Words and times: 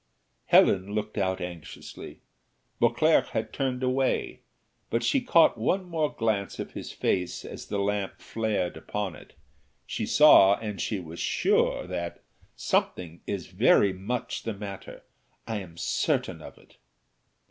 Helen 0.47 0.95
looked 0.95 1.15
out 1.15 1.39
anxiously. 1.39 2.21
Beauclerc 2.79 3.27
had 3.37 3.53
turned 3.53 3.83
away, 3.83 4.39
but 4.89 5.03
she 5.03 5.21
caught 5.21 5.59
one 5.59 5.85
more 5.85 6.11
glance 6.11 6.57
of 6.57 6.71
his 6.71 6.91
face 6.91 7.45
as 7.45 7.67
the 7.67 7.77
lamp 7.77 8.19
flared 8.19 8.75
upon 8.77 9.13
it 9.15 9.35
she 9.85 10.07
saw, 10.07 10.55
and 10.55 10.81
she 10.81 10.99
was 10.99 11.19
sure 11.19 11.85
that 11.85 12.23
"Something 12.55 13.21
is 13.27 13.45
very 13.45 13.93
much 13.93 14.41
the 14.41 14.55
matter 14.55 15.03
I 15.45 15.59
am 15.59 15.77
certain 15.77 16.41
of 16.41 16.57
it." 16.57 16.77